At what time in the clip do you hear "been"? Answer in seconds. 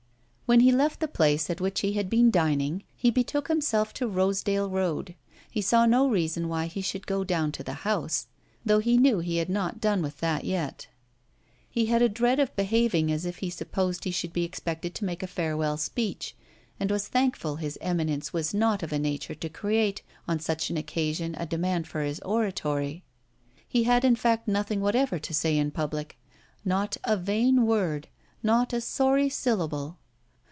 2.09-2.29